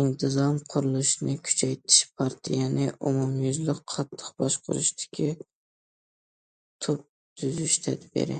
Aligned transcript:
ئىنتىزام 0.00 0.56
قۇرۇلۇشىنى 0.72 1.36
كۈچەيتىش 1.46 2.00
پارتىيەنى 2.20 2.88
ئومۇميۈزلۈك 3.10 3.80
قاتتىق 3.92 4.34
باشقۇرۇشتىكى 4.42 5.30
تۈپ 6.88 7.00
تۈزەش 7.44 7.78
تەدبىرى. 7.88 8.38